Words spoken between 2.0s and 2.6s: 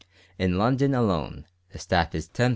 is 10,665.